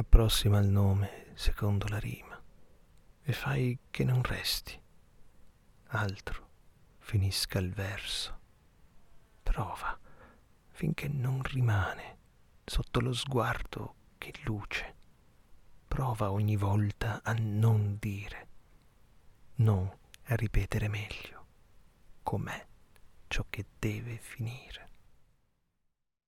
approssima 0.00 0.58
il 0.60 0.68
nome 0.68 1.26
secondo 1.34 1.86
la 1.88 1.98
rima 1.98 2.42
e 3.22 3.32
fai 3.34 3.78
che 3.90 4.02
non 4.02 4.22
resti 4.22 4.80
altro 5.88 6.48
finisca 7.00 7.58
il 7.58 7.70
verso. 7.70 8.38
Prova 9.42 9.98
finché 10.68 11.06
non 11.06 11.42
rimane 11.42 12.16
sotto 12.64 13.00
lo 13.00 13.12
sguardo 13.12 13.94
che 14.16 14.32
luce. 14.44 14.94
Prova 15.86 16.30
ogni 16.30 16.56
volta 16.56 17.20
a 17.22 17.34
non 17.34 17.98
dire, 18.00 18.48
non 19.56 19.86
a 20.24 20.34
ripetere 20.34 20.88
meglio 20.88 21.46
com'è 22.22 22.66
ciò 23.28 23.44
che 23.50 23.66
deve 23.78 24.16
finire. 24.16 24.89